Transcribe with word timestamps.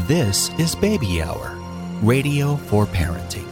This 0.00 0.50
is 0.58 0.74
Baby 0.74 1.22
Hour, 1.22 1.56
radio 2.02 2.56
for 2.56 2.84
parenting. 2.84 3.46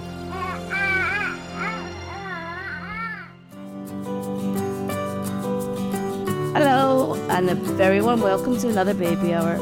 Hello, 6.52 7.14
and 7.30 7.48
a 7.48 7.54
very 7.54 8.02
warm 8.02 8.20
welcome 8.20 8.58
to 8.58 8.68
another 8.68 8.92
Baby 8.92 9.32
Hour. 9.32 9.56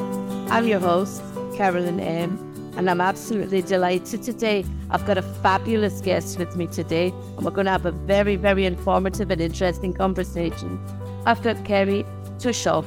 I'm 0.51 0.67
your 0.67 0.81
host, 0.81 1.23
Carolyn 1.57 2.01
M, 2.01 2.37
and 2.77 2.91
I'm 2.91 3.01
absolutely 3.01 3.63
delighted 3.63 4.25
today. 4.25 4.67
I've 4.91 5.07
got 5.07 5.17
a 5.17 5.23
fabulous 5.23 6.01
guest 6.01 6.37
with 6.37 6.57
me 6.57 6.67
today, 6.67 7.15
and 7.37 7.45
we're 7.45 7.53
going 7.53 7.67
to 7.67 7.73
have 7.73 7.87
a 7.87 7.93
very, 7.93 8.35
very 8.35 8.67
informative 8.67 9.31
and 9.31 9.41
interesting 9.41 9.95
conversation. 9.95 10.85
I've 11.27 11.43
got 11.45 11.65
Kerry 11.65 12.05
Tuschhoff, 12.39 12.87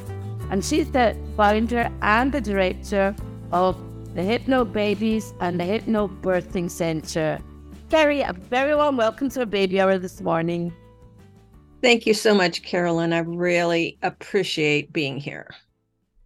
and 0.52 0.64
she's 0.64 0.92
the 0.92 1.18
founder 1.38 1.90
and 2.02 2.34
the 2.34 2.42
director 2.42 3.16
of 3.52 3.76
the 4.16 4.22
Hypnobabies 4.22 5.34
and 5.40 5.60
the 5.60 5.64
Hypno 5.64 6.08
Birthing 6.08 6.70
Center. 6.70 7.40
Kerry, 7.90 8.22
a 8.22 8.34
very 8.34 8.76
warm 8.76 8.98
welcome 8.98 9.30
to 9.30 9.42
a 9.42 9.46
baby 9.46 9.80
hour 9.80 9.98
this 9.98 10.22
morning. 10.22 10.74
Thank 11.82 12.06
you 12.06 12.14
so 12.14 12.34
much, 12.34 12.64
Carolyn. 12.64 13.14
I 13.14 13.20
really 13.20 13.98
appreciate 14.02 14.92
being 14.92 15.18
here. 15.18 15.50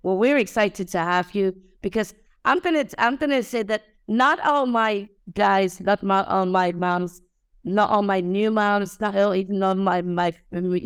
Well, 0.03 0.17
we're 0.17 0.37
excited 0.37 0.87
to 0.89 0.99
have 0.99 1.35
you 1.35 1.55
because 1.81 2.13
I'm 2.45 2.59
gonna 2.59 2.85
I'm 2.97 3.17
gonna 3.17 3.43
say 3.43 3.63
that 3.63 3.83
not 4.07 4.39
all 4.39 4.65
my 4.65 5.09
guys, 5.33 5.81
not 5.81 6.01
my, 6.01 6.23
all 6.23 6.45
my 6.45 6.71
moms, 6.71 7.21
not 7.63 7.89
all 7.89 8.03
my 8.03 8.21
new 8.21 8.51
moms, 8.51 8.99
not 9.01 9.15
all, 9.17 9.35
even 9.35 9.61
all 9.61 9.75
my 9.75 10.01
my 10.01 10.33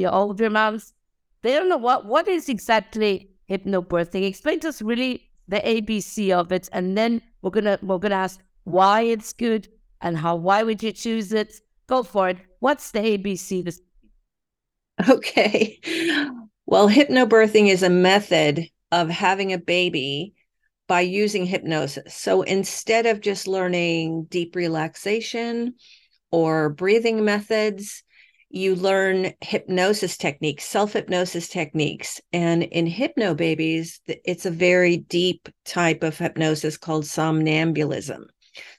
older 0.10 0.50
moms, 0.50 0.94
they 1.44 1.54
don't 1.54 1.70
know 1.70 1.78
what 1.78 2.06
what 2.06 2.28
is 2.28 2.50
exactly 2.50 3.30
hypnobirthing. 3.50 4.26
Explain 4.26 4.60
to 4.62 4.70
us 4.70 4.82
really 4.82 5.30
the 5.48 5.58
ABC 5.58 6.32
of 6.32 6.52
it, 6.52 6.70
and 6.72 6.98
then 6.98 7.22
we're 7.42 7.52
gonna 7.52 7.80
we're 7.82 7.98
gonna 8.00 8.16
ask 8.16 8.40
why 8.64 9.02
it's 9.02 9.34
good 9.34 9.68
and 10.02 10.18
how 10.18 10.36
why 10.36 10.64
would 10.64 10.82
you 10.84 10.92
choose 10.92 11.34
it. 11.34 11.54
Go 11.88 12.04
for 12.04 12.30
it. 12.30 12.38
What's 12.60 12.92
the 12.92 13.00
ABC? 13.00 13.64
This 13.64 13.82
Okay. 15.10 15.80
Well, 16.66 16.90
hypnobirthing 16.90 17.70
is 17.70 17.84
a 17.84 17.90
method 17.90 18.68
of 18.92 19.10
having 19.10 19.52
a 19.52 19.58
baby 19.58 20.34
by 20.88 21.02
using 21.02 21.46
hypnosis. 21.46 22.14
So 22.14 22.42
instead 22.44 23.06
of 23.06 23.22
just 23.22 23.48
learning 23.48 24.28
deep 24.30 24.56
relaxation 24.56 25.76
or 26.32 26.70
breathing 26.70 27.26
methods, 27.26 28.03
you 28.54 28.76
learn 28.76 29.34
hypnosis 29.42 30.16
techniques, 30.16 30.64
self 30.64 30.94
hypnosis 30.94 31.50
techniques. 31.50 32.22
And 32.32 32.64
in 32.64 32.86
hypnobabies, 32.86 34.00
it's 34.06 34.46
a 34.46 34.52
very 34.52 34.98
deep 34.98 35.50
type 35.66 36.04
of 36.04 36.18
hypnosis 36.18 36.78
called 36.78 37.04
somnambulism. 37.06 38.26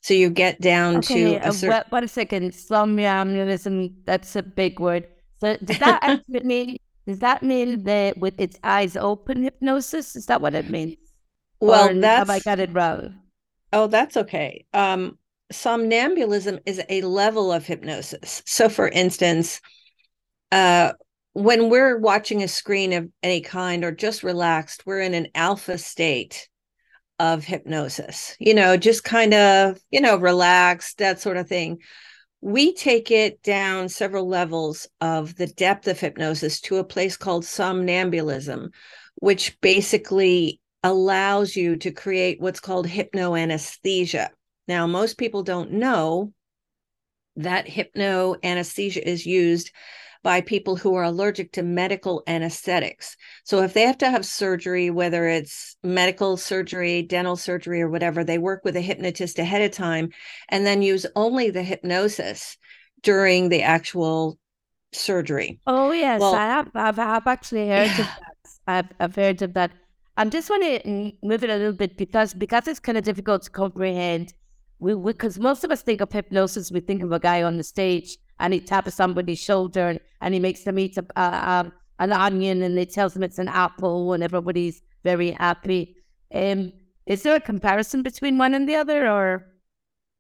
So 0.01 0.15
you 0.15 0.31
get 0.31 0.61
down 0.61 0.99
okay, 0.99 1.39
to 1.39 1.49
a 1.49 1.53
certain. 1.53 1.73
Uh, 1.75 1.83
wait 1.91 2.05
a 2.05 2.09
second. 2.09 2.53
Somnambulism, 2.53 3.93
that's 4.05 4.37
a 4.37 4.45
big 4.45 4.79
word. 4.79 5.09
So 5.41 5.57
does 5.57 5.79
that 5.81 5.99
actually 6.03 6.45
mean 6.45 6.77
does 7.07 7.19
that 7.19 7.43
mean 7.43 7.83
that 7.83 8.17
with 8.19 8.41
its 8.41 8.57
eyes 8.63 8.97
open 8.97 9.43
hypnosis? 9.43 10.15
Is 10.15 10.27
that 10.27 10.41
what 10.41 10.55
it 10.55 10.71
means? 10.71 10.97
Well, 11.61 11.91
or 11.91 11.95
that's 11.95 12.19
have 12.19 12.31
I 12.31 12.39
got 12.39 12.61
it 12.61 12.73
wrong? 12.73 13.17
Oh, 13.73 13.89
that's 13.89 14.17
okay. 14.17 14.67
Um, 14.73 15.19
somnambulism 15.55 16.61
is 16.67 16.83
a 16.89 17.03
level 17.03 17.53
of 17.53 17.67
hypnosis. 17.67 18.43
So, 18.47 18.69
for 18.69 18.89
instance, 18.89 19.61
uh, 20.53 20.93
when 21.33 21.69
we're 21.69 21.99
watching 21.99 22.43
a 22.43 22.49
screen 22.49 22.93
of 22.93 23.09
any 23.23 23.41
kind 23.41 23.85
or 23.85 23.93
just 23.93 24.23
relaxed, 24.23 24.85
we're 24.87 25.01
in 25.01 25.15
an 25.15 25.29
alpha 25.35 25.79
state 25.79 26.49
of 27.19 27.45
hypnosis, 27.45 28.37
you 28.39 28.55
know, 28.55 28.77
just 28.77 29.05
kind 29.05 29.35
of, 29.35 29.79
you 29.91 30.01
know, 30.01 30.17
relaxed, 30.17 30.99
that 30.99 31.21
sort 31.21 31.37
of 31.37 31.49
thing 31.49 31.79
we 32.45 32.75
take 32.75 33.11
it 33.11 33.43
down 33.43 33.89
several 33.89 34.29
levels 34.29 34.87
of 35.01 35.35
the 35.37 35.47
depth 35.47 35.89
of 35.89 35.99
hypnosis 35.99 36.61
to 36.61 36.77
a 36.77 36.85
place 36.85 37.17
called 37.17 37.43
somnambulism, 37.43 38.69
which 39.15 39.59
basically 39.63 40.61
allows 40.83 41.57
you 41.57 41.77
to 41.77 41.91
create 41.91 42.43
what's 42.43 42.61
called 42.61 42.87
hypnoanesthesia. 42.87 44.29
Now, 44.67 44.87
most 44.87 45.19
people 45.19 45.43
don't 45.43 45.73
know 45.73 46.33
that 47.37 47.69
hypno 47.69 48.37
anesthesia 48.43 49.07
is 49.07 49.27
used 49.27 49.71
by 50.23 50.41
people 50.41 50.75
who 50.75 50.95
are 50.95 51.05
allergic 51.05 51.53
to 51.53 51.63
medical 51.63 52.23
anesthetics. 52.27 53.17
So 53.45 53.63
if 53.63 53.75
they 53.75 53.83
have 53.83 53.99
to 53.99 54.11
have 54.11 54.25
surgery, 54.25 54.89
whether 54.89 55.29
it's 55.29 55.77
medical 55.83 56.39
surgery, 56.39 57.03
dental 57.03 57.37
surgery, 57.37 57.83
or 57.83 57.91
whatever, 57.91 58.25
they 58.25 58.39
work 58.39 58.65
with 58.65 58.75
a 58.75 58.81
hypnotist 58.81 59.39
ahead 59.39 59.61
of 59.61 59.73
time 59.73 60.09
and 60.49 60.67
then 60.67 60.81
use 60.81 61.05
only 61.15 61.51
the 61.51 61.63
hypnosis 61.63 62.57
during 63.03 63.51
the 63.51 63.63
actual 63.63 64.39
surgery. 64.93 65.61
Oh 65.67 65.93
yes, 65.93 66.21
well, 66.21 66.35
I 66.35 66.47
have. 66.47 66.71
I've, 66.75 66.99
I've 66.99 67.27
actually 67.27 67.69
heard 67.69 67.91
yeah. 67.91 67.91
of 67.91 67.97
that. 67.99 68.23
I've, 68.67 68.89
I've 68.99 69.15
heard 69.15 69.43
of 69.43 69.53
that. 69.55 69.73
I'm 70.17 70.31
just 70.31 70.49
want 70.49 70.63
to 70.63 71.13
move 71.23 71.45
it 71.45 71.51
a 71.51 71.57
little 71.57 71.73
bit 71.73 71.99
because 71.99 72.33
because 72.33 72.67
it's 72.67 72.81
kind 72.81 72.97
of 72.97 73.05
difficult 73.05 73.43
to 73.43 73.51
comprehend. 73.51 74.33
We 74.85 74.95
because 74.95 75.39
most 75.39 75.65
of 75.65 75.71
us 75.71 75.81
think 75.81 76.03
of 76.03 76.13
hypnosis, 76.13 76.71
we 76.71 76.81
think 76.81 77.03
of 77.03 77.11
a 77.11 77.19
guy 77.19 77.43
on 77.43 77.57
the 77.57 77.65
stage 77.65 78.19
and 78.39 78.53
he 78.53 78.61
taps 78.61 78.95
somebody's 78.95 79.39
shoulder 79.39 79.99
and 80.21 80.35
he 80.35 80.41
makes 80.41 80.65
them 80.65 80.79
eat 80.79 80.99
a, 80.99 81.19
uh, 81.19 81.71
an 81.99 82.13
onion 82.13 82.63
and 82.63 82.79
he 82.79 82.85
tells 82.85 83.15
them 83.15 83.23
it's 83.23 83.39
an 83.39 83.49
apple 83.49 84.13
and 84.13 84.23
everybody's 84.23 84.83
very 85.03 85.31
happy. 85.31 85.97
Um, 86.35 86.71
is 87.07 87.23
there 87.23 87.35
a 87.35 87.41
comparison 87.41 88.03
between 88.03 88.37
one 88.37 88.53
and 88.53 88.69
the 88.69 88.75
other 88.75 89.11
or? 89.11 89.47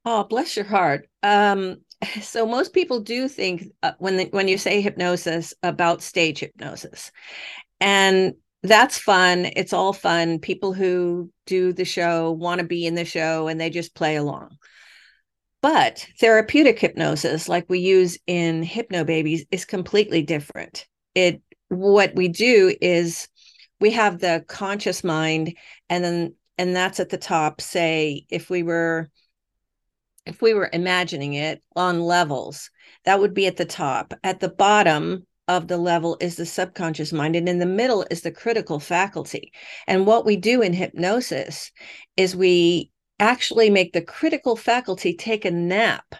Oh, 0.06 0.24
bless 0.24 0.56
your 0.56 0.64
heart. 0.64 1.08
Um, 1.22 1.82
so 2.22 2.46
most 2.46 2.72
people 2.72 3.00
do 3.00 3.28
think 3.28 3.64
uh, 3.82 3.92
when 3.98 4.16
they, 4.16 4.26
when 4.26 4.48
you 4.48 4.56
say 4.56 4.80
hypnosis 4.80 5.52
about 5.62 6.00
stage 6.00 6.38
hypnosis, 6.38 7.12
and 7.80 8.34
that's 8.64 8.98
fun. 8.98 9.50
It's 9.56 9.74
all 9.74 9.92
fun. 9.92 10.38
People 10.38 10.72
who 10.72 11.30
do 11.46 11.72
the 11.72 11.84
show 11.84 12.32
want 12.32 12.60
to 12.60 12.66
be 12.66 12.86
in 12.86 12.94
the 12.94 13.04
show 13.04 13.46
and 13.46 13.60
they 13.60 13.68
just 13.68 13.94
play 13.94 14.16
along. 14.16 14.56
But 15.60 16.06
therapeutic 16.18 16.78
hypnosis, 16.78 17.48
like 17.48 17.66
we 17.68 17.78
use 17.78 18.18
in 18.26 18.64
hypnobabies, 18.64 19.46
is 19.50 19.64
completely 19.64 20.22
different. 20.22 20.86
It 21.14 21.42
what 21.68 22.14
we 22.14 22.28
do 22.28 22.74
is 22.80 23.28
we 23.80 23.90
have 23.92 24.18
the 24.18 24.44
conscious 24.48 25.04
mind, 25.04 25.56
and 25.88 26.04
then 26.04 26.34
and 26.58 26.76
that's 26.76 27.00
at 27.00 27.08
the 27.08 27.18
top. 27.18 27.60
Say 27.60 28.26
if 28.30 28.50
we 28.50 28.62
were 28.62 29.10
if 30.26 30.40
we 30.40 30.54
were 30.54 30.70
imagining 30.72 31.34
it 31.34 31.62
on 31.76 32.00
levels, 32.00 32.70
that 33.04 33.20
would 33.20 33.34
be 33.34 33.46
at 33.46 33.56
the 33.56 33.64
top. 33.64 34.14
At 34.22 34.40
the 34.40 34.48
bottom 34.48 35.26
of 35.48 35.68
the 35.68 35.76
level 35.76 36.16
is 36.20 36.36
the 36.36 36.46
subconscious 36.46 37.12
mind, 37.12 37.36
and 37.36 37.48
in 37.48 37.58
the 37.58 37.66
middle 37.66 38.04
is 38.10 38.22
the 38.22 38.30
critical 38.32 38.80
faculty. 38.80 39.52
And 39.86 40.06
what 40.06 40.24
we 40.24 40.36
do 40.36 40.62
in 40.62 40.72
hypnosis 40.72 41.70
is 42.16 42.34
we 42.34 42.90
actually 43.20 43.70
make 43.70 43.92
the 43.92 44.02
critical 44.02 44.56
faculty 44.56 45.14
take 45.14 45.44
a 45.44 45.50
nap 45.50 46.14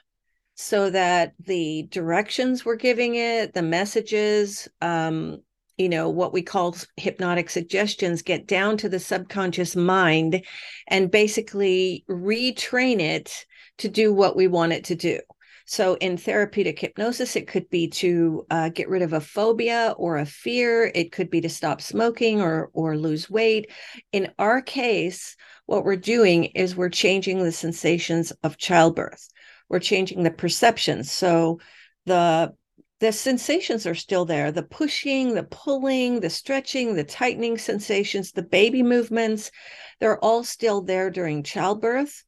so 0.55 0.91
that 0.91 1.33
the 1.41 1.89
directions 1.91 2.65
we're 2.65 2.77
giving 2.77 3.17
it, 3.17 3.55
the 3.55 3.62
messages, 3.62 4.69
um, 4.81 5.39
you 5.77 5.89
know, 5.89 6.09
what 6.09 6.33
we 6.33 6.43
call 6.43 6.77
hypnotic 6.97 7.51
suggestions 7.51 8.23
get 8.23 8.47
down 8.47 8.77
to 8.77 8.89
the 8.89 9.01
subconscious 9.01 9.75
mind 9.75 10.45
and 10.87 11.11
basically 11.11 12.05
retrain 12.09 13.01
it 13.01 13.45
to 13.79 13.89
do 13.89 14.12
what 14.12 14.37
we 14.37 14.47
want 14.47 14.73
it 14.73 14.85
to 14.85 14.95
do. 14.95 15.19
So, 15.67 15.95
in 15.95 16.19
therapeutic 16.19 16.79
hypnosis, 16.79 17.37
it 17.37 17.49
could 17.49 17.71
be 17.71 17.89
to 17.89 18.47
uh, 18.51 18.69
get 18.69 18.89
rid 18.89 19.01
of 19.01 19.15
a 19.15 19.21
phobia 19.21 19.95
or 19.97 20.19
a 20.19 20.27
fear. 20.27 20.93
It 20.95 21.11
could 21.11 21.31
be 21.31 21.41
to 21.41 21.49
stop 21.49 21.81
smoking 21.81 22.43
or 22.43 22.71
or 22.75 22.99
lose 22.99 23.31
weight. 23.31 23.71
In 24.13 24.31
our 24.39 24.61
case, 24.61 25.37
what 25.65 25.85
we're 25.85 25.97
doing 25.97 26.44
is 26.44 26.77
we're 26.77 26.91
changing 26.91 27.43
the 27.43 27.53
sensations 27.53 28.31
of 28.43 28.59
childbirth. 28.59 29.27
We're 29.71 29.81
changing 29.81 30.23
the 30.23 30.31
perceptions. 30.31 31.11
So, 31.11 31.61
the 32.05 32.53
the 33.00 33.12
sensations 33.12 33.87
are 33.87 33.94
still 33.94 34.27
there 34.27 34.53
the 34.53 34.62
pushing, 34.62 35.35
the 35.35 35.44
pulling, 35.44 36.21
the 36.21 36.31
stretching, 36.31 36.94
the 36.94 37.05
tightening 37.05 37.56
sensations, 37.56 38.33
the 38.33 38.43
baby 38.43 38.83
movements, 38.83 39.50
they're 39.99 40.23
all 40.23 40.44
still 40.44 40.83
there 40.83 41.11
during 41.11 41.43
childbirth 41.43 42.23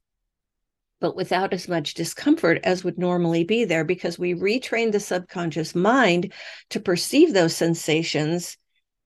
but 0.99 1.15
without 1.15 1.53
as 1.53 1.67
much 1.67 1.93
discomfort 1.93 2.59
as 2.63 2.83
would 2.83 2.97
normally 2.97 3.43
be 3.43 3.65
there 3.65 3.83
because 3.83 4.17
we 4.17 4.33
retrained 4.33 4.91
the 4.91 4.99
subconscious 4.99 5.75
mind 5.75 6.33
to 6.69 6.79
perceive 6.79 7.33
those 7.33 7.55
sensations 7.55 8.57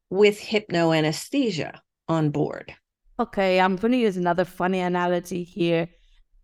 with 0.09 0.39
hypnoanesthesia 0.39 1.79
on 2.07 2.29
board. 2.29 2.73
Okay, 3.19 3.59
I'm 3.59 3.75
going 3.75 3.91
to 3.91 3.97
use 3.97 4.17
another 4.17 4.45
funny 4.45 4.79
analogy 4.79 5.43
here. 5.43 5.87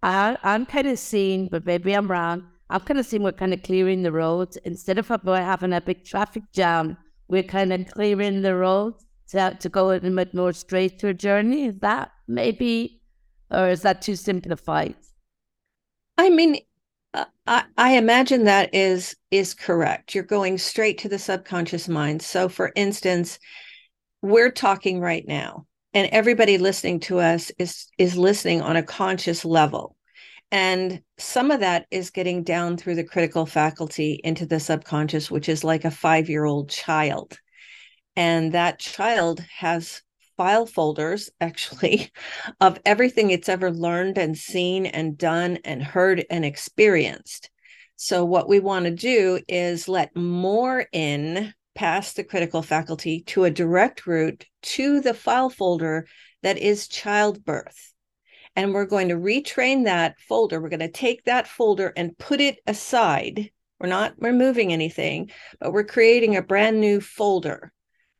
I, 0.03 0.37
I'm 0.43 0.65
kind 0.65 0.87
of 0.87 0.99
seeing, 0.99 1.47
but 1.47 1.65
maybe 1.65 1.93
I'm 1.93 2.09
wrong. 2.09 2.47
I'm 2.69 2.81
kind 2.81 2.99
of 2.99 3.05
seeing 3.05 3.23
we're 3.23 3.31
kind 3.31 3.53
of 3.53 3.63
clearing 3.63 4.03
the 4.03 4.11
roads 4.11 4.57
instead 4.57 4.97
of 4.99 5.07
having 5.07 5.73
a 5.73 5.81
big 5.81 6.03
traffic 6.03 6.43
jam. 6.53 6.97
We're 7.29 7.43
kind 7.43 7.73
of 7.73 7.87
clearing 7.87 8.41
the 8.41 8.55
roads 8.55 9.05
to, 9.29 9.57
to 9.59 9.69
go 9.69 9.89
in 9.91 10.17
a 10.17 10.27
more 10.33 10.53
straighter 10.53 11.13
journey. 11.13 11.65
Is 11.65 11.79
that 11.79 12.11
maybe 12.27 13.01
or 13.49 13.69
is 13.69 13.81
that 13.81 14.01
too 14.01 14.15
simplified? 14.15 14.95
I 16.17 16.29
mean, 16.29 16.57
uh, 17.13 17.25
I, 17.45 17.63
I 17.77 17.97
imagine 17.97 18.45
that 18.45 18.73
is 18.73 19.15
is 19.31 19.53
correct. 19.53 20.15
You're 20.15 20.23
going 20.23 20.57
straight 20.57 20.99
to 20.99 21.09
the 21.09 21.19
subconscious 21.19 21.87
mind. 21.87 22.21
So, 22.21 22.49
for 22.49 22.71
instance, 22.75 23.39
we're 24.21 24.51
talking 24.51 24.99
right 24.99 25.25
now, 25.27 25.67
and 25.93 26.09
everybody 26.11 26.57
listening 26.57 26.99
to 27.01 27.19
us 27.19 27.51
is 27.57 27.87
is 27.97 28.17
listening 28.17 28.61
on 28.61 28.75
a 28.75 28.83
conscious 28.83 29.45
level, 29.45 29.95
and 30.51 31.01
some 31.17 31.51
of 31.51 31.59
that 31.61 31.85
is 31.91 32.09
getting 32.09 32.43
down 32.43 32.77
through 32.77 32.95
the 32.95 33.03
critical 33.03 33.45
faculty 33.45 34.19
into 34.23 34.45
the 34.45 34.59
subconscious, 34.59 35.31
which 35.31 35.49
is 35.49 35.63
like 35.63 35.85
a 35.85 35.91
five 35.91 36.29
year 36.29 36.45
old 36.45 36.69
child, 36.69 37.39
and 38.15 38.53
that 38.53 38.79
child 38.79 39.43
has 39.57 40.01
file 40.37 40.65
folders 40.65 41.29
actually 41.41 42.11
of 42.61 42.79
everything 42.85 43.31
it's 43.31 43.49
ever 43.49 43.71
learned 43.71 44.17
and 44.17 44.37
seen 44.37 44.85
and 44.85 45.17
done 45.17 45.57
and 45.65 45.83
heard 45.83 46.25
and 46.29 46.45
experienced. 46.45 47.49
So, 47.95 48.23
what 48.23 48.47
we 48.47 48.59
want 48.59 48.85
to 48.85 48.91
do 48.91 49.41
is 49.47 49.89
let 49.89 50.15
more 50.15 50.85
in 50.93 51.53
past 51.73 52.15
the 52.15 52.23
critical 52.23 52.61
faculty 52.61 53.21
to 53.21 53.43
a 53.43 53.51
direct 53.51 54.05
route 54.05 54.45
to 54.61 55.01
the 55.01 55.13
file 55.13 55.49
folder 55.49 56.07
that 56.43 56.57
is 56.57 56.87
childbirth. 56.87 57.93
And 58.55 58.73
we're 58.73 58.85
going 58.85 59.09
to 59.09 59.15
retrain 59.15 59.85
that 59.85 60.19
folder. 60.19 60.61
We're 60.61 60.69
going 60.69 60.79
to 60.79 60.89
take 60.89 61.25
that 61.25 61.47
folder 61.47 61.93
and 61.95 62.17
put 62.17 62.39
it 62.39 62.59
aside. 62.65 63.51
We're 63.79 63.89
not 63.89 64.13
removing 64.17 64.73
anything, 64.73 65.31
but 65.59 65.71
we're 65.71 65.83
creating 65.83 66.35
a 66.35 66.41
brand 66.41 66.79
new 66.79 66.99
folder 66.99 67.71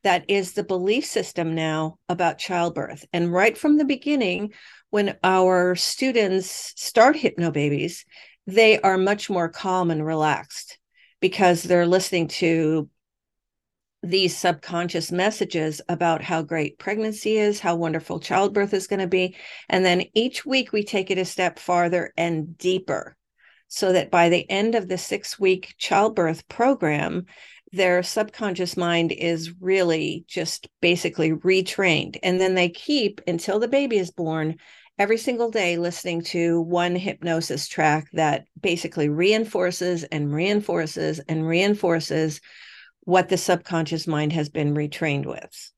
that 0.07 0.23
is 0.29 0.53
the 0.53 0.63
belief 0.63 1.03
system 1.03 1.53
now 1.53 1.97
about 2.07 2.37
childbirth. 2.37 3.03
And 3.11 3.33
right 3.33 3.57
from 3.57 3.75
the 3.75 3.83
beginning, 3.83 4.53
when 4.89 5.17
our 5.21 5.75
students 5.75 6.71
start 6.77 7.17
hypnobabies, 7.17 8.05
they 8.45 8.79
are 8.79 8.97
much 8.97 9.29
more 9.29 9.49
calm 9.49 9.91
and 9.91 10.05
relaxed 10.05 10.79
because 11.19 11.61
they're 11.61 11.85
listening 11.85 12.29
to 12.29 12.89
these 14.01 14.33
subconscious 14.33 15.11
messages 15.11 15.81
about 15.89 16.21
how 16.21 16.41
great 16.41 16.79
pregnancy 16.79 17.35
is, 17.35 17.59
how 17.59 17.75
wonderful 17.75 18.21
childbirth 18.21 18.73
is 18.73 18.87
going 18.87 19.01
to 19.01 19.07
be. 19.07 19.35
And 19.67 19.83
then 19.83 20.05
each 20.13 20.45
week 20.45 20.71
we 20.71 20.85
take 20.85 21.11
it 21.11 21.17
a 21.17 21.25
step 21.25 21.59
farther 21.59 22.13
and 22.15 22.57
deeper 22.57 23.17
so 23.67 23.91
that 23.91 24.09
by 24.09 24.29
the 24.29 24.49
end 24.49 24.73
of 24.73 24.87
the 24.87 24.97
six 24.97 25.37
week 25.37 25.75
childbirth 25.77 26.47
program, 26.47 27.25
their 27.73 28.01
subconscious 28.03 28.77
mind 28.77 29.11
is 29.11 29.53
really 29.59 30.25
just 30.27 30.67
basically 30.81 31.31
retrained. 31.31 32.17
And 32.23 32.39
then 32.39 32.55
they 32.55 32.69
keep 32.69 33.21
until 33.27 33.59
the 33.59 33.67
baby 33.67 33.97
is 33.97 34.11
born 34.11 34.55
every 34.99 35.17
single 35.17 35.51
day 35.51 35.77
listening 35.77 36.21
to 36.21 36.61
one 36.61 36.95
hypnosis 36.95 37.67
track 37.67 38.07
that 38.13 38.45
basically 38.61 39.09
reinforces 39.09 40.03
and 40.05 40.33
reinforces 40.33 41.19
and 41.27 41.45
reinforces 41.45 42.41
what 43.01 43.29
the 43.29 43.37
subconscious 43.37 44.07
mind 44.07 44.33
has 44.33 44.49
been 44.49 44.73
retrained 44.73 45.25
with. 45.25 45.71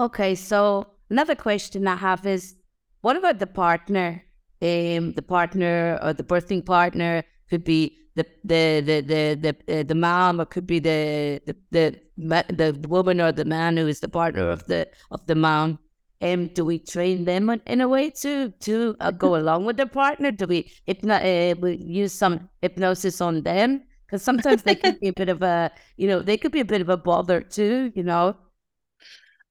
Okay, 0.00 0.34
so 0.34 0.86
another 1.10 1.34
question 1.34 1.86
I 1.88 1.96
have 1.96 2.26
is 2.26 2.54
what 3.00 3.16
about 3.16 3.38
the 3.38 3.46
partner? 3.46 4.24
Um, 4.60 5.12
the 5.12 5.24
partner 5.26 5.98
or 6.02 6.12
the 6.12 6.24
birthing 6.24 6.66
partner 6.66 7.22
could 7.48 7.64
be 7.64 7.96
the 8.18 8.26
the 8.44 8.80
the 8.80 9.00
the 9.00 9.54
the, 9.66 9.80
uh, 9.80 9.82
the 9.82 9.94
mom, 9.94 10.40
or 10.40 10.44
could 10.44 10.66
be 10.66 10.78
the 10.78 11.40
the, 11.46 11.54
the 11.70 12.52
the 12.52 12.88
woman 12.88 13.20
or 13.20 13.32
the 13.32 13.44
man 13.44 13.76
who 13.76 13.86
is 13.86 14.00
the 14.00 14.08
partner 14.08 14.50
of 14.50 14.66
the 14.66 14.88
of 15.10 15.26
the 15.26 15.34
mom. 15.34 15.78
Um, 16.20 16.48
do 16.48 16.64
we 16.64 16.80
train 16.80 17.24
them 17.24 17.48
in 17.66 17.80
a 17.80 17.88
way 17.88 18.10
to 18.22 18.50
to 18.50 18.96
uh, 19.00 19.12
go 19.12 19.36
along 19.40 19.64
with 19.66 19.76
their 19.76 19.86
partner? 19.86 20.30
Do 20.32 20.46
we 20.46 20.70
hypno 20.86 21.14
uh, 21.14 21.54
we 21.60 21.76
use 21.76 22.12
some 22.12 22.48
hypnosis 22.60 23.20
on 23.20 23.42
them? 23.42 23.82
Because 24.06 24.22
sometimes 24.22 24.62
they 24.62 24.74
can 24.74 24.96
be 25.00 25.08
a 25.08 25.12
bit 25.12 25.28
of 25.28 25.42
a 25.42 25.70
you 25.96 26.08
know 26.08 26.20
they 26.20 26.36
could 26.36 26.52
be 26.52 26.60
a 26.60 26.64
bit 26.64 26.80
of 26.80 26.88
a 26.88 26.96
bother 26.96 27.40
too. 27.40 27.92
You 27.94 28.02
know. 28.02 28.36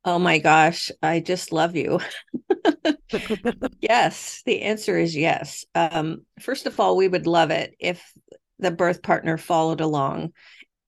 Oh 0.03 0.19
my 0.19 0.37
gosh, 0.39 0.91
I 1.03 1.19
just 1.19 1.51
love 1.51 1.75
you. 1.75 1.99
yes, 3.81 4.41
the 4.45 4.61
answer 4.61 4.97
is 4.97 5.15
yes. 5.15 5.65
Um, 5.75 6.25
first 6.39 6.65
of 6.65 6.79
all, 6.79 6.95
we 6.95 7.07
would 7.07 7.27
love 7.27 7.51
it 7.51 7.75
if 7.79 8.13
the 8.59 8.71
birth 8.71 9.01
partner 9.01 9.37
followed 9.37 9.81
along 9.81 10.33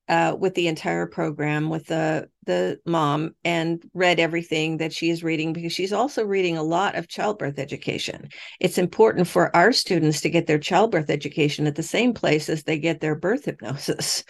uh, 0.10 0.36
with 0.38 0.56
the 0.56 0.68
entire 0.68 1.06
program 1.06 1.70
with 1.70 1.86
the 1.86 2.28
the 2.46 2.80
mom 2.84 3.36
and 3.46 3.84
read 3.94 4.20
everything 4.20 4.78
that 4.78 4.92
she 4.92 5.12
is 5.12 5.24
reading 5.24 5.54
because 5.54 5.72
she's 5.72 5.94
also 5.94 6.26
reading 6.26 6.58
a 6.58 6.64
lot 6.64 6.96
of 6.96 7.08
childbirth 7.08 7.60
education. 7.60 8.28
It's 8.60 8.80
important 8.80 9.28
for 9.28 9.56
our 9.56 9.72
students 9.72 10.20
to 10.22 10.32
get 10.32 10.48
their 10.48 10.58
childbirth 10.58 11.12
education 11.12 11.68
at 11.68 11.76
the 11.76 11.84
same 11.84 12.12
place 12.12 12.50
as 12.50 12.64
they 12.64 12.80
get 12.80 13.02
their 13.02 13.14
birth 13.14 13.46
hypnosis, 13.46 14.24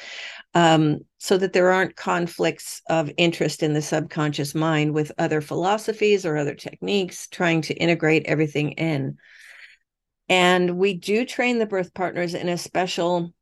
um, 0.53 0.99
so 1.17 1.37
that 1.37 1.53
there 1.53 1.71
aren't 1.71 1.95
conflicts 1.95 2.81
of 2.89 3.09
interest 3.15 3.63
in 3.63 3.71
the 3.71 3.81
subconscious 3.81 4.53
mind 4.53 4.93
with 4.93 5.13
other 5.17 5.39
philosophies 5.39 6.25
or 6.25 6.35
other 6.35 6.55
techniques 6.55 7.29
trying 7.29 7.61
to 7.61 7.73
integrate 7.75 8.25
everything 8.25 8.71
in. 8.71 9.17
And 10.29 10.77
we 10.77 10.93
do 10.93 11.25
train 11.25 11.57
the 11.57 11.65
birth 11.65 11.93
partners 11.93 12.35
in 12.35 12.47
a 12.47 12.57
special 12.57 13.33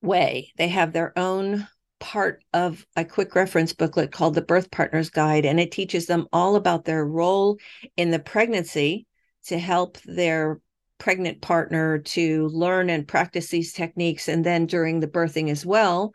way. 0.00 0.52
They 0.56 0.68
have 0.68 0.92
their 0.92 1.18
own 1.18 1.66
part 1.98 2.44
of 2.52 2.86
a 2.94 3.04
quick 3.04 3.34
reference 3.34 3.72
booklet 3.72 4.12
called 4.12 4.34
the 4.34 4.42
Birth 4.42 4.70
Partners 4.70 5.10
Guide, 5.10 5.44
and 5.44 5.58
it 5.58 5.72
teaches 5.72 6.06
them 6.06 6.28
all 6.32 6.54
about 6.54 6.84
their 6.84 7.04
role 7.04 7.58
in 7.96 8.10
the 8.10 8.18
pregnancy 8.20 9.06
to 9.46 9.58
help 9.58 9.98
their 10.02 10.60
pregnant 10.98 11.40
partner 11.40 11.98
to 11.98 12.48
learn 12.48 12.88
and 12.88 13.08
practice 13.08 13.48
these 13.48 13.72
techniques, 13.72 14.28
and 14.28 14.44
then 14.44 14.66
during 14.66 15.00
the 15.00 15.08
birthing 15.08 15.50
as 15.50 15.66
well. 15.66 16.12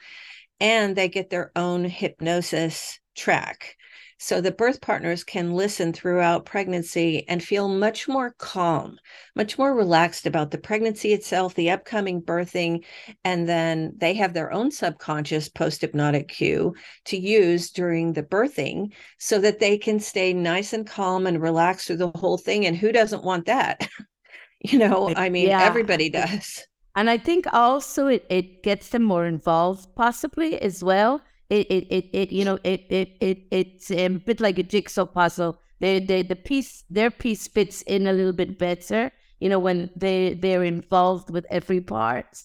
And 0.60 0.96
they 0.96 1.10
get 1.10 1.30
their 1.30 1.52
own 1.56 1.84
hypnosis 1.84 3.00
track. 3.16 3.76
So 4.24 4.40
the 4.40 4.52
birth 4.52 4.82
partners 4.82 5.24
can 5.24 5.56
listen 5.56 5.94
throughout 5.94 6.46
pregnancy 6.46 7.28
and 7.28 7.44
feel 7.44 7.68
much 7.68 8.08
more 8.08 8.36
calm, 8.38 9.00
much 9.36 9.58
more 9.58 9.74
relaxed 9.74 10.28
about 10.28 10.52
the 10.52 10.60
pregnancy 10.60 11.12
itself, 11.12 11.56
the 11.56 11.72
upcoming 11.72 12.22
birthing, 12.22 12.86
and 13.24 13.50
then 13.50 13.94
they 13.98 14.14
have 14.14 14.36
their 14.36 14.54
own 14.54 14.70
subconscious 14.70 15.50
post 15.50 15.82
hypnotic 15.82 16.28
cue 16.28 16.76
to 17.06 17.18
use 17.18 17.72
during 17.72 18.14
the 18.14 18.22
birthing 18.22 18.94
so 19.18 19.40
that 19.40 19.60
they 19.60 19.76
can 19.76 20.00
stay 20.00 20.34
nice 20.34 20.72
and 20.74 20.86
calm 20.86 21.26
and 21.26 21.42
relaxed 21.42 21.88
through 21.88 21.98
the 21.98 22.12
whole 22.12 22.38
thing. 22.38 22.68
And 22.68 22.78
who 22.78 22.92
doesn't 22.92 23.24
want 23.24 23.48
that? 23.48 23.90
you 24.60 24.78
know, 24.78 25.12
I 25.16 25.30
mean, 25.30 25.48
yeah. 25.48 25.64
everybody 25.64 26.10
does. 26.10 26.64
And 26.96 27.10
I 27.10 27.18
think 27.18 27.52
also 27.52 28.06
it, 28.06 28.28
it 28.30 28.62
gets 28.62 28.90
them 28.90 29.02
more 29.02 29.26
involved, 29.26 29.96
possibly 29.96 30.62
as 30.62 30.84
well 30.84 31.24
it 31.52 31.68
it 31.70 31.86
it, 31.90 32.06
it 32.14 32.32
you 32.32 32.46
know 32.46 32.58
it 32.64 32.86
it 32.90 33.18
it 33.20 33.40
it's 33.52 33.92
a 33.92 34.08
bit 34.08 34.40
like 34.40 34.58
a 34.58 34.64
jigsaw 34.64 35.06
puzzle. 35.06 35.60
The 35.80 36.00
the 36.00 36.22
the 36.24 36.36
piece 36.36 36.84
their 36.90 37.12
piece 37.12 37.48
fits 37.48 37.82
in 37.84 38.08
a 38.08 38.14
little 38.14 38.34
bit 38.34 38.58
better. 38.58 39.12
You 39.40 39.50
know 39.50 39.60
when 39.60 39.90
they 39.96 40.34
they're 40.34 40.64
involved 40.64 41.30
with 41.30 41.46
every 41.50 41.82
part. 41.82 42.44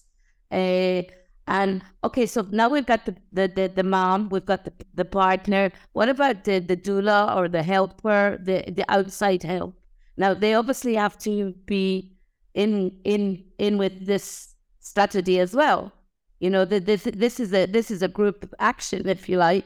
Uh, 0.51 1.03
and 1.47 1.81
okay, 2.03 2.25
so 2.25 2.45
now 2.51 2.67
we've 2.67 2.85
got 2.85 3.05
the, 3.05 3.15
the, 3.31 3.47
the, 3.47 3.71
the, 3.73 3.83
mom, 3.83 4.27
we've 4.29 4.45
got 4.45 4.65
the, 4.65 4.73
the 4.93 5.05
partner. 5.05 5.71
What 5.93 6.09
about 6.09 6.43
the, 6.43 6.59
the 6.59 6.75
doula 6.75 7.37
or 7.37 7.47
the 7.47 7.63
helper, 7.63 8.37
the, 8.43 8.65
the 8.69 8.83
outside 8.89 9.43
help? 9.43 9.73
Now 10.17 10.33
they 10.33 10.53
obviously 10.55 10.95
have 10.95 11.17
to 11.19 11.53
be 11.65 12.17
in 12.53 12.99
in 13.03 13.45
in 13.59 13.77
with 13.77 14.05
this 14.05 14.55
strategy 14.79 15.39
as 15.39 15.53
well. 15.53 15.93
You 16.39 16.49
know 16.49 16.65
that 16.65 16.85
this 16.85 17.03
this 17.03 17.39
is 17.39 17.53
a 17.53 17.65
this 17.65 17.89
is 17.89 18.01
a 18.01 18.07
group 18.07 18.53
action, 18.59 19.07
if 19.07 19.27
you 19.27 19.37
like. 19.37 19.65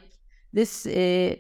This 0.54 0.86
uh, 0.86 1.36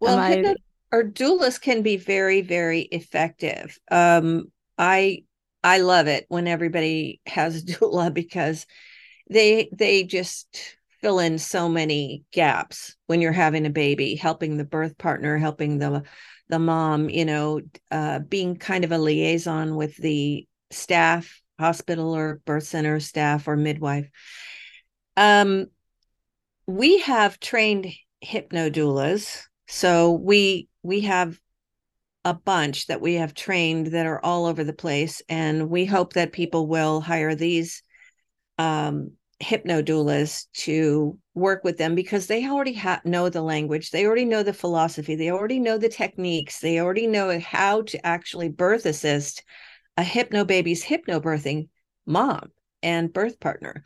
well, 0.00 0.18
I... 0.18 0.54
our 0.92 1.02
doulas 1.02 1.60
can 1.60 1.82
be 1.82 1.96
very 1.96 2.42
very 2.42 2.82
effective. 2.82 3.78
Um, 3.90 4.52
I 4.78 5.24
I 5.64 5.78
love 5.78 6.06
it 6.08 6.26
when 6.28 6.46
everybody 6.46 7.20
has 7.26 7.56
a 7.56 7.66
doula 7.66 8.12
because 8.12 8.66
they 9.30 9.68
they 9.72 10.04
just 10.04 10.76
fill 11.00 11.18
in 11.18 11.38
so 11.38 11.68
many 11.68 12.24
gaps 12.32 12.96
when 13.06 13.20
you're 13.20 13.32
having 13.32 13.66
a 13.66 13.70
baby, 13.70 14.14
helping 14.14 14.56
the 14.56 14.64
birth 14.64 14.98
partner, 14.98 15.38
helping 15.38 15.78
the 15.78 16.02
the 16.48 16.58
mom, 16.58 17.08
you 17.08 17.24
know, 17.24 17.60
uh, 17.90 18.20
being 18.20 18.56
kind 18.56 18.84
of 18.84 18.92
a 18.92 18.98
liaison 18.98 19.74
with 19.74 19.96
the 19.96 20.46
staff 20.70 21.42
hospital 21.58 22.14
or 22.14 22.40
birth 22.44 22.64
center 22.64 23.00
staff 23.00 23.48
or 23.48 23.56
midwife. 23.56 24.08
Um, 25.16 25.66
we 26.66 26.98
have 27.00 27.40
trained 27.40 27.92
hypnodoulas, 28.24 29.42
so 29.68 30.12
we 30.12 30.68
we 30.82 31.02
have 31.02 31.38
a 32.24 32.34
bunch 32.34 32.88
that 32.88 33.00
we 33.00 33.14
have 33.14 33.34
trained 33.34 33.88
that 33.88 34.06
are 34.06 34.20
all 34.24 34.46
over 34.46 34.64
the 34.64 34.72
place, 34.72 35.22
and 35.28 35.70
we 35.70 35.84
hope 35.84 36.14
that 36.14 36.32
people 36.32 36.66
will 36.66 37.00
hire 37.00 37.34
these 37.34 37.82
um, 38.58 39.12
hypnodoulas 39.42 40.46
to 40.52 41.18
work 41.34 41.62
with 41.62 41.76
them 41.76 41.94
because 41.94 42.26
they 42.26 42.48
already 42.48 42.72
ha- 42.72 43.02
know 43.04 43.28
the 43.28 43.42
language 43.42 43.90
they 43.90 44.06
already 44.06 44.24
know 44.24 44.42
the 44.42 44.52
philosophy 44.54 45.14
they 45.14 45.30
already 45.30 45.60
know 45.60 45.76
the 45.76 45.90
techniques 45.90 46.60
they 46.60 46.80
already 46.80 47.06
know 47.06 47.38
how 47.38 47.82
to 47.82 48.04
actually 48.06 48.48
birth 48.48 48.86
assist 48.86 49.44
a 49.96 50.02
hypnobaby's 50.02 50.84
hypnobirthing 50.84 51.68
mom 52.06 52.50
and 52.82 53.12
birth 53.12 53.40
partner. 53.40 53.82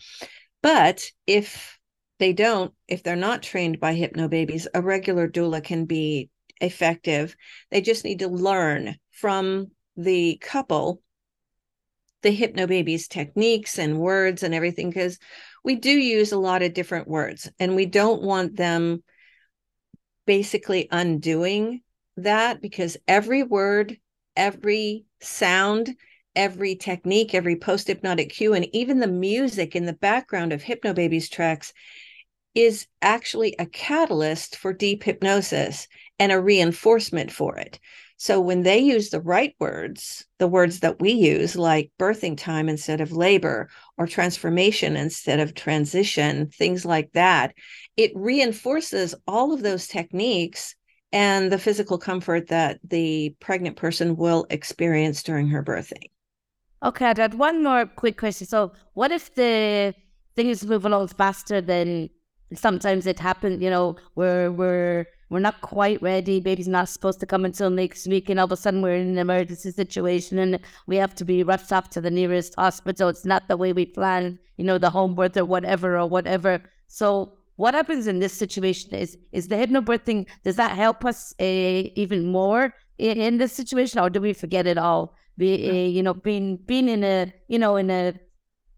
But 0.62 1.04
if 1.26 1.78
they 2.18 2.32
don't 2.32 2.74
if 2.86 3.02
they're 3.02 3.16
not 3.16 3.42
trained 3.42 3.80
by 3.80 3.96
hypnobabies, 3.96 4.66
a 4.74 4.82
regular 4.82 5.28
doula 5.28 5.64
can 5.64 5.86
be 5.86 6.28
effective. 6.60 7.34
They 7.70 7.80
just 7.80 8.04
need 8.04 8.18
to 8.20 8.28
learn 8.28 8.96
from 9.10 9.68
the 9.96 10.36
couple 10.40 11.02
the 12.22 12.36
hypnobabies 12.36 13.08
techniques 13.08 13.78
and 13.78 13.98
words 13.98 14.42
and 14.42 14.54
everything 14.54 14.90
because 14.90 15.18
we 15.64 15.74
do 15.74 15.90
use 15.90 16.32
a 16.32 16.38
lot 16.38 16.62
of 16.62 16.74
different 16.74 17.08
words 17.08 17.50
and 17.58 17.74
we 17.74 17.86
don't 17.86 18.22
want 18.22 18.56
them 18.56 19.02
basically 20.26 20.86
undoing 20.90 21.80
that 22.18 22.60
because 22.60 22.98
every 23.08 23.42
word 23.42 23.96
every 24.36 25.06
sound 25.20 25.96
every 26.36 26.76
technique 26.76 27.34
every 27.34 27.56
post 27.56 27.88
hypnotic 27.88 28.30
cue 28.30 28.54
and 28.54 28.66
even 28.72 29.00
the 29.00 29.06
music 29.06 29.74
in 29.74 29.84
the 29.84 29.92
background 29.92 30.52
of 30.52 30.62
Hypno 30.62 30.92
hypnobabies 30.92 31.30
tracks 31.30 31.72
is 32.54 32.86
actually 33.02 33.54
a 33.58 33.66
catalyst 33.66 34.56
for 34.56 34.72
deep 34.72 35.02
hypnosis 35.04 35.86
and 36.18 36.32
a 36.32 36.40
reinforcement 36.40 37.30
for 37.30 37.56
it. 37.56 37.78
So 38.16 38.40
when 38.40 38.62
they 38.62 38.80
use 38.80 39.08
the 39.08 39.20
right 39.20 39.54
words, 39.58 40.26
the 40.38 40.48
words 40.48 40.80
that 40.80 41.00
we 41.00 41.12
use, 41.12 41.56
like 41.56 41.90
birthing 41.98 42.36
time 42.36 42.68
instead 42.68 43.00
of 43.00 43.12
labor 43.12 43.70
or 43.96 44.06
transformation 44.06 44.94
instead 44.94 45.40
of 45.40 45.54
transition, 45.54 46.48
things 46.48 46.84
like 46.84 47.12
that, 47.12 47.54
it 47.96 48.12
reinforces 48.14 49.14
all 49.26 49.54
of 49.54 49.62
those 49.62 49.86
techniques 49.86 50.74
and 51.12 51.50
the 51.50 51.58
physical 51.58 51.98
comfort 51.98 52.48
that 52.48 52.78
the 52.84 53.34
pregnant 53.40 53.76
person 53.76 54.16
will 54.16 54.46
experience 54.50 55.22
during 55.22 55.48
her 55.48 55.62
birthing. 55.62 56.10
Okay, 56.82 57.06
I 57.06 57.14
got 57.14 57.34
one 57.34 57.62
more 57.62 57.86
quick 57.86 58.16
question. 58.16 58.46
So, 58.46 58.72
what 58.94 59.10
if 59.10 59.34
the 59.34 59.94
things 60.34 60.64
move 60.64 60.86
along 60.86 61.08
faster 61.08 61.60
than 61.60 62.08
sometimes 62.54 63.06
it 63.06 63.18
happens? 63.18 63.62
You 63.62 63.70
know, 63.70 63.96
where 64.14 64.50
we're 64.50 65.06
we're 65.28 65.40
not 65.40 65.60
quite 65.60 66.00
ready. 66.00 66.40
Baby's 66.40 66.68
not 66.68 66.88
supposed 66.88 67.20
to 67.20 67.26
come 67.26 67.44
until 67.44 67.70
next 67.70 68.06
week, 68.06 68.30
and 68.30 68.40
all 68.40 68.46
of 68.46 68.52
a 68.52 68.56
sudden 68.56 68.80
we're 68.82 68.94
in 68.94 69.08
an 69.08 69.18
emergency 69.18 69.72
situation, 69.72 70.38
and 70.38 70.58
we 70.86 70.96
have 70.96 71.14
to 71.16 71.24
be 71.24 71.42
rushed 71.42 71.72
off 71.72 71.90
to 71.90 72.00
the 72.00 72.10
nearest 72.10 72.54
hospital. 72.56 73.08
It's 73.08 73.26
not 73.26 73.46
the 73.48 73.56
way 73.56 73.72
we 73.72 73.84
planned, 73.84 74.38
you 74.56 74.64
know, 74.64 74.78
the 74.78 74.90
home 74.90 75.14
birth 75.14 75.36
or 75.36 75.44
whatever 75.44 75.98
or 75.98 76.06
whatever. 76.08 76.62
So 76.88 77.34
what 77.60 77.74
happens 77.74 78.06
in 78.06 78.20
this 78.20 78.32
situation 78.32 78.94
is 78.94 79.18
is 79.32 79.48
the 79.48 79.54
hypnobirthing 79.54 80.26
does 80.44 80.56
that 80.56 80.72
help 80.84 81.04
us 81.04 81.34
uh, 81.40 81.82
even 82.04 82.32
more 82.32 82.72
in, 82.96 83.20
in, 83.20 83.38
this 83.38 83.52
situation, 83.52 84.00
or 84.00 84.08
do 84.08 84.20
we 84.20 84.32
forget 84.32 84.66
it 84.66 84.78
all? 84.78 85.14
Be, 85.36 85.68
uh, 85.68 85.72
you 85.96 86.02
know, 86.02 86.14
being 86.14 86.56
being 86.66 86.88
in 86.88 87.04
a 87.04 87.32
you 87.48 87.58
know 87.58 87.76
in 87.76 87.90
a 87.90 88.14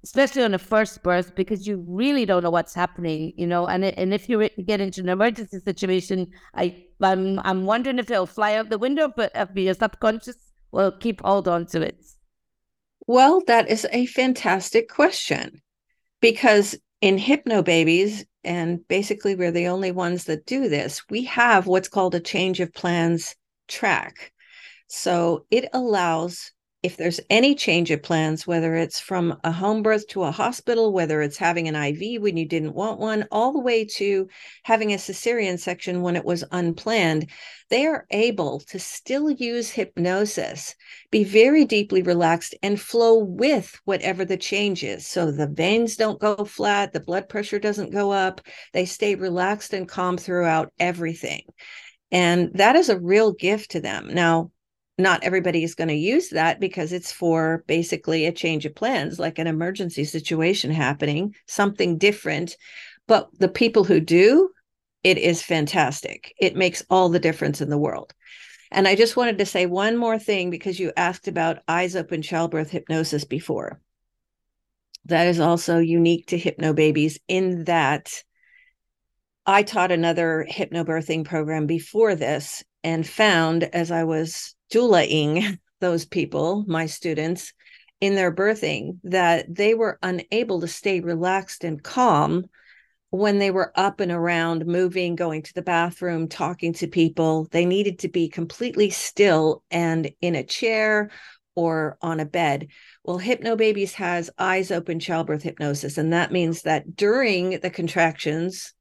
especially 0.05 0.43
on 0.43 0.53
a 0.53 0.59
first 0.59 1.05
birth 1.05 1.33
because 1.37 1.65
you 1.65 1.85
really 1.87 2.25
don't 2.27 2.43
know 2.43 2.51
what's 2.51 2.75
happening 2.75 3.33
you 3.37 3.47
know? 3.47 3.69
And 3.69 3.85
and 3.85 4.13
if 4.13 4.29
you 4.29 4.49
get 4.67 4.81
into 4.81 5.01
an 5.01 5.09
emergency 5.09 5.61
situation 5.61 6.27
i 6.55 6.65
i'm, 7.01 7.39
I'm 7.41 7.67
wondering 7.67 8.01
if 8.01 8.11
it'll 8.11 8.27
fly 8.27 8.55
out 8.57 8.69
the 8.69 8.79
window 8.79 9.07
but 9.15 9.31
if 9.37 9.49
your 9.55 9.75
subconscious 9.75 10.41
will 10.73 10.91
keep 10.91 11.21
hold 11.21 11.47
on 11.47 11.67
to 11.67 11.83
it. 11.83 11.99
Well 13.07 13.43
that 13.47 13.71
is 13.71 13.87
a 13.93 14.07
fantastic 14.07 14.89
question 14.89 15.63
because 16.21 16.75
in 17.01 17.17
hypnobabies 17.17 18.25
and 18.45 18.87
basically 18.89 19.35
we're 19.35 19.53
the 19.53 19.69
only 19.69 19.93
ones 19.93 20.25
that 20.25 20.47
do 20.47 20.69
this. 20.69 21.03
We 21.09 21.25
have 21.25 21.67
what's 21.67 21.89
called 21.89 22.15
a 22.15 22.21
change 22.21 22.61
of 22.61 22.73
plans 22.73 23.35
track. 23.69 24.33
So 24.89 25.47
it 25.51 25.69
allows 25.73 26.53
if 26.83 26.97
there's 26.97 27.21
any 27.31 27.55
change 27.55 27.93
of 27.93 28.03
plans, 28.03 28.45
whether 28.45 28.75
it's 28.75 28.99
from 28.99 29.39
a 29.45 29.53
home 29.53 29.83
birth 29.83 30.09
to 30.09 30.25
a 30.25 30.33
hospital, 30.33 30.93
whether 30.93 31.23
it's 31.23 31.37
having 31.37 31.69
an 31.69 31.77
IV 31.77 32.21
when 32.21 32.37
you 32.37 32.45
didn't 32.45 32.75
want 32.75 32.99
one, 32.99 33.25
all 33.31 33.53
the 33.53 33.61
way 33.61 33.85
to 33.85 34.29
having 34.65 34.93
a 34.93 34.97
cesarean 34.97 35.59
section 35.59 36.03
when 36.03 36.17
it 36.17 36.25
was 36.25 36.43
unplanned, 36.51 37.31
they 37.71 37.87
are 37.87 38.05
able 38.11 38.59
to 38.61 38.81
still 38.81 39.31
use 39.31 39.71
hypnosis, 39.71 40.75
be 41.13 41.23
very 41.23 41.65
deeply 41.65 42.03
relaxed, 42.03 42.55
and 42.65 42.81
flow 42.81 43.19
with 43.19 43.81
whatever 43.85 44.25
the 44.25 44.37
change 44.37 44.83
is. 44.83 45.07
So 45.07 45.31
the 45.31 45.47
veins 45.47 45.95
don't 45.95 46.21
go 46.21 46.45
flat, 46.45 46.93
the 46.93 47.01
blood 47.01 47.29
pressure 47.29 47.61
doesn't 47.61 47.93
go 47.93 48.11
up, 48.11 48.41
they 48.73 48.87
stay 48.87 49.15
relaxed 49.15 49.73
and 49.73 49.89
calm 49.89 50.17
throughout 50.17 50.73
everything. 50.81 51.43
And 52.11 52.51
that 52.55 52.75
is 52.75 52.89
a 52.89 52.99
real 53.01 53.33
gift 53.33 53.71
to 53.71 53.81
them. 53.81 54.13
Now, 54.13 54.51
not 54.99 55.25
everybody 55.25 55.65
is 55.65 55.75
going 55.75 55.89
to 55.89 55.95
use 55.95 56.31
that 56.31 56.61
because 56.61 56.93
it's 56.93 57.13
for 57.13 57.65
basically 57.67 58.27
a 58.27 58.33
change 58.33 58.67
of 58.67 58.75
plans, 58.75 59.19
like 59.19 59.39
an 59.39 59.47
emergency 59.47 60.05
situation 60.05 60.71
happening, 60.71 61.35
something 61.47 61.99
different. 61.99 62.57
But 63.09 63.29
the 63.39 63.49
people 63.49 63.85
who 63.85 64.01
do, 64.01 64.51
it 65.03 65.19
is 65.19 65.43
fantastic. 65.43 66.35
It 66.39 66.57
makes 66.57 66.85
all 66.91 67.09
the 67.09 67.19
difference 67.19 67.61
in 67.61 67.71
the 67.71 67.79
world. 67.79 68.13
And 68.71 68.87
I 68.87 68.95
just 68.95 69.17
wanted 69.17 69.39
to 69.39 69.47
say 69.47 69.67
one 69.67 69.97
more 69.97 70.19
thing 70.19 70.51
because 70.51 70.79
you 70.79 70.93
asked 70.97 71.29
about 71.29 71.63
eyes 71.69 71.97
open 71.97 72.23
childbirth 72.23 72.71
hypnosis 72.71 73.25
before. 73.25 73.81
That 75.07 75.27
is 75.27 75.41
also 75.41 75.79
unique 75.79 76.29
to 76.29 76.39
hypnobabies 76.39 77.19
in 77.29 77.65
that 77.65 78.23
I 79.45 79.63
taught 79.65 79.91
another 79.91 80.47
hypnobirthing 80.49 81.25
program 81.25 81.67
before 81.67 82.15
this 82.15 82.63
and 82.85 83.07
found 83.07 83.65
as 83.65 83.91
I 83.91 84.05
was 84.05 84.55
doulaing 84.73 85.59
those 85.81 86.05
people, 86.05 86.65
my 86.67 86.87
students, 86.87 87.53
in 88.01 88.15
their 88.15 88.35
birthing, 88.35 88.99
that 89.05 89.53
they 89.55 89.75
were 89.75 89.99
unable 90.03 90.61
to 90.61 90.69
stay 90.69 91.01
relaxed 91.01 91.63
and 91.63 91.83
calm 91.83 92.45
when 93.11 93.39
they 93.39 93.51
were 93.51 93.73
up 93.77 94.01
and 94.01 94.11
around, 94.11 94.67
moving, 94.67 95.15
going 95.15 95.43
to 95.43 95.55
the 95.55 95.63
bathroom, 95.63 96.29
talking 96.29 96.73
to 96.73 96.87
people. 96.87 97.47
They 97.51 97.67
needed 97.67 98.01
to 98.01 98.09
be 98.09 98.29
completely 98.29 98.91
still 98.91 99.63
and 99.71 100.11
in 100.21 100.35
a 100.35 100.43
chair 100.43 101.11
or 101.55 101.99
on 102.01 102.21
a 102.21 102.25
bed. 102.25 102.69
Well, 103.05 103.21
Hypnobabies 103.21 103.93
has 103.93 104.31
eyes 104.39 104.71
open 104.71 104.99
childbirth 104.99 105.43
hypnosis, 105.43 105.99
and 105.99 106.13
that 106.13 106.33
means 106.33 106.63
that 106.63 106.97
during 106.97 107.61
the 107.61 107.71
contractions, 107.71 108.73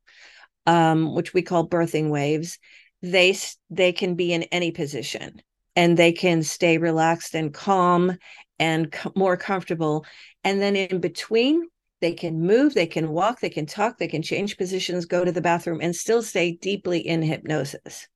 um, 0.65 1.13
which 1.13 1.33
we 1.33 1.41
call 1.41 1.67
birthing 1.67 2.09
waves, 2.09 2.57
they 3.01 3.35
they 3.69 3.91
can 3.91 4.15
be 4.15 4.33
in 4.33 4.43
any 4.43 4.71
position 4.71 5.41
and 5.75 5.97
they 5.97 6.11
can 6.11 6.43
stay 6.43 6.77
relaxed 6.77 7.35
and 7.35 7.53
calm 7.53 8.17
and 8.59 8.91
co- 8.91 9.11
more 9.15 9.37
comfortable. 9.37 10.05
And 10.43 10.61
then 10.61 10.75
in 10.75 10.99
between, 10.99 11.67
they 12.01 12.13
can 12.13 12.41
move, 12.41 12.73
they 12.73 12.87
can 12.87 13.09
walk, 13.09 13.39
they 13.39 13.49
can 13.49 13.65
talk, 13.65 13.97
they 13.97 14.07
can 14.07 14.21
change 14.21 14.57
positions, 14.57 15.05
go 15.05 15.23
to 15.23 15.31
the 15.31 15.41
bathroom, 15.41 15.79
and 15.81 15.95
still 15.95 16.21
stay 16.21 16.53
deeply 16.53 16.99
in 16.99 17.21
hypnosis. 17.21 18.07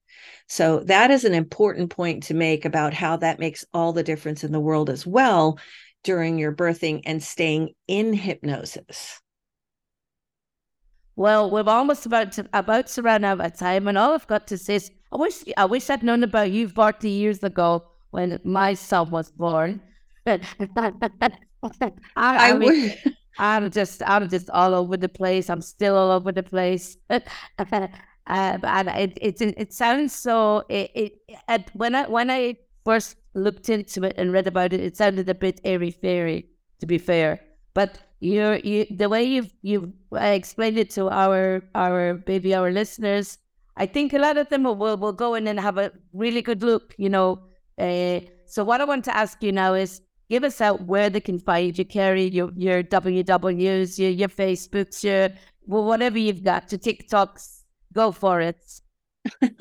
So, 0.48 0.80
that 0.82 1.12
is 1.12 1.24
an 1.24 1.34
important 1.34 1.90
point 1.92 2.24
to 2.24 2.34
make 2.34 2.66
about 2.66 2.94
how 2.94 3.18
that 3.18 3.40
makes 3.40 3.66
all 3.74 3.94
the 3.94 4.04
difference 4.04 4.44
in 4.44 4.52
the 4.52 4.60
world 4.60 4.90
as 4.90 5.06
well 5.06 5.60
during 6.04 6.38
your 6.38 6.56
birthing 6.56 7.02
and 7.06 7.22
staying 7.22 7.74
in 7.88 8.14
hypnosis. 8.14 9.20
Well, 11.16 11.50
we're 11.50 11.64
almost 11.68 12.06
about 12.06 12.34
to 12.34 12.48
about 12.54 12.88
to 12.88 13.02
run 13.02 13.24
out 13.24 13.40
of 13.40 13.58
time, 13.58 13.88
and 13.88 13.98
all 13.98 14.14
I've 14.14 14.28
got 14.28 14.48
to 14.48 14.58
say 14.58 14.76
is 14.76 14.92
I 15.12 15.18
wish 15.18 15.44
I 15.56 15.66
wish 15.66 15.90
I'd 15.90 16.04
known 16.04 16.24
about 16.24 16.52
you 16.52 16.68
40 16.68 17.10
years 17.10 17.44
ago 17.44 17.86
when 18.12 18.40
my 18.44 18.74
son 18.74 19.12
was 19.12 19.32
born. 19.32 19.82
I, 20.26 20.40
I, 22.16 22.50
I 22.50 22.54
mean, 22.58 22.94
I'm 23.38 23.72
just 23.72 24.02
I'm 24.06 24.28
just 24.30 24.50
all 24.50 24.74
over 24.74 24.98
the 24.98 25.10
place. 25.10 25.50
I'm 25.50 25.62
still 25.62 25.96
all 25.96 26.12
over 26.12 26.32
the 26.32 26.44
place. 26.44 26.98
uh, 27.10 27.22
and 28.28 28.88
it, 28.90 29.18
it 29.22 29.42
it 29.42 29.74
sounds 29.74 30.14
so. 30.14 30.64
It, 30.70 30.92
it 31.48 31.72
when 31.74 31.96
I 31.96 32.10
when 32.10 32.30
I 32.30 32.58
first 32.84 33.18
looked 33.34 33.70
into 33.70 34.04
it 34.04 34.16
and 34.18 34.34
read 34.34 34.48
about 34.48 34.74
it, 34.74 34.82
it 34.82 34.98
sounded 34.98 35.30
a 35.30 35.36
bit 35.36 35.62
airy 35.64 35.92
fairy. 35.92 36.50
To 36.82 36.86
be 36.86 36.98
fair, 36.98 37.40
but 37.76 38.00
you 38.20 38.60
you 38.64 38.88
the 38.90 39.08
way 39.08 39.24
you've 39.24 39.54
you've 39.62 39.92
explained 40.14 40.80
it 40.80 40.90
to 40.90 41.10
our 41.10 41.62
our 41.76 42.16
baby 42.16 42.56
our 42.56 42.72
listeners 42.72 43.38
I 43.78 43.86
think 43.86 44.14
a 44.14 44.20
lot 44.20 44.38
of 44.38 44.50
them 44.50 44.64
will, 44.64 44.76
will, 44.76 45.14
go 45.14 45.36
in 45.36 45.48
and 45.48 45.60
have 45.60 45.78
a 45.78 45.92
really 46.14 46.42
good 46.42 46.64
look, 46.64 46.96
you 46.98 47.10
know. 47.10 47.44
Uh, 47.78 48.22
so 48.46 48.64
what 48.64 48.80
I 48.80 48.86
want 48.86 49.04
to 49.06 49.16
ask 49.16 49.44
you 49.44 49.52
now 49.52 49.74
is 49.74 50.02
give 50.30 50.44
us 50.44 50.62
out 50.62 50.86
where 50.86 51.10
they 51.10 51.20
can 51.20 51.40
find 51.40 51.78
you, 51.78 51.84
Kerry, 51.84 52.30
your, 52.30 52.52
your 52.56 52.84
WWs, 52.84 54.00
your, 54.00 54.12
your 54.12 54.30
Facebooks, 54.30 55.04
your 55.04 55.30
whatever 55.66 56.18
you've 56.18 56.44
got, 56.44 56.72
your 56.72 56.80
TikToks. 56.80 57.64
Go 57.92 58.12
for 58.12 58.40
it. 58.40 58.82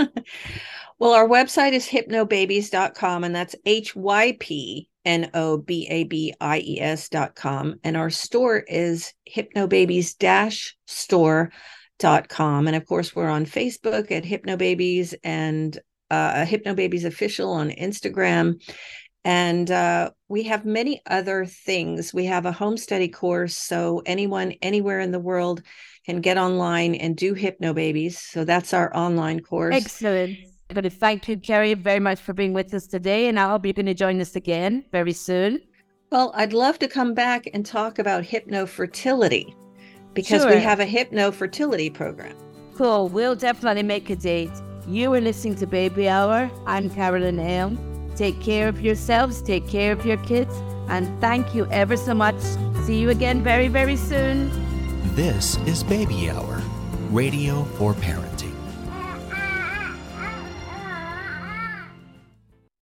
well, 0.98 1.12
our 1.12 1.26
website 1.26 1.72
is 1.72 1.88
hypnobabies.com, 1.88 3.24
and 3.24 3.34
that's 3.34 3.56
H 3.64 3.96
Y 3.96 4.36
P 4.38 4.88
N 5.04 5.30
O 5.34 5.58
B 5.58 5.86
A 5.90 6.04
B 6.04 6.34
I 6.40 6.60
E 6.60 6.80
S 6.80 7.08
dot 7.08 7.34
com. 7.34 7.76
And 7.84 7.96
our 7.96 8.10
store 8.10 8.58
is 8.58 9.12
hypnobabies 9.32 10.16
dash 10.18 10.76
store 10.86 11.52
dot 11.98 12.28
com. 12.28 12.66
And 12.66 12.76
of 12.76 12.86
course, 12.86 13.14
we're 13.14 13.28
on 13.28 13.46
Facebook 13.46 14.10
at 14.10 14.24
Hypnobabies 14.24 15.14
and 15.22 15.78
uh, 16.10 16.44
Hypnobabies 16.44 17.04
Official 17.04 17.52
on 17.52 17.70
Instagram. 17.70 18.60
And 19.24 19.70
uh, 19.70 20.10
we 20.28 20.42
have 20.42 20.66
many 20.66 21.00
other 21.06 21.46
things. 21.46 22.12
We 22.12 22.26
have 22.26 22.44
a 22.44 22.52
home 22.52 22.76
study 22.76 23.08
course. 23.08 23.56
So 23.56 24.02
anyone 24.04 24.52
anywhere 24.60 25.00
in 25.00 25.12
the 25.12 25.18
world 25.20 25.62
can 26.04 26.20
get 26.20 26.36
online 26.36 26.94
and 26.94 27.16
do 27.16 27.34
Hypnobabies. 27.34 28.16
So 28.16 28.44
that's 28.44 28.74
our 28.74 28.94
online 28.94 29.40
course. 29.40 29.74
Excellent. 29.74 30.36
I'm 30.74 30.82
going 30.82 30.90
to 30.90 30.98
thank 30.98 31.28
you, 31.28 31.36
Kerry, 31.36 31.74
very 31.74 32.00
much 32.00 32.18
for 32.18 32.32
being 32.32 32.52
with 32.52 32.74
us 32.74 32.88
today. 32.88 33.28
And 33.28 33.38
I 33.38 33.48
hope 33.48 33.64
you're 33.64 33.74
going 33.74 33.86
to 33.86 33.94
join 33.94 34.20
us 34.20 34.34
again 34.34 34.84
very 34.90 35.12
soon. 35.12 35.60
Well, 36.10 36.32
I'd 36.34 36.52
love 36.52 36.80
to 36.80 36.88
come 36.88 37.14
back 37.14 37.48
and 37.54 37.64
talk 37.64 38.00
about 38.00 38.24
hypnofertility 38.24 39.54
because 40.14 40.42
sure. 40.42 40.50
we 40.50 40.60
have 40.60 40.80
a 40.80 40.84
hypnofertility 40.84 41.94
program. 41.94 42.34
Cool. 42.74 43.08
We'll 43.08 43.36
definitely 43.36 43.84
make 43.84 44.10
a 44.10 44.16
date. 44.16 44.50
You 44.88 45.14
are 45.14 45.20
listening 45.20 45.54
to 45.56 45.66
Baby 45.68 46.08
Hour. 46.08 46.50
I'm 46.66 46.90
Carolyn 46.90 47.38
Elm. 47.38 47.78
Take 48.16 48.40
care 48.40 48.66
of 48.66 48.80
yourselves, 48.80 49.42
take 49.42 49.68
care 49.68 49.92
of 49.92 50.04
your 50.04 50.16
kids, 50.24 50.56
and 50.88 51.06
thank 51.20 51.54
you 51.54 51.68
ever 51.70 51.96
so 51.96 52.14
much. 52.14 52.40
See 52.82 52.98
you 52.98 53.10
again 53.10 53.44
very, 53.44 53.68
very 53.68 53.94
soon. 53.96 54.50
This 55.14 55.56
is 55.68 55.84
Baby 55.84 56.30
Hour, 56.30 56.60
radio 57.10 57.62
for 57.78 57.94
parenting. 57.94 58.33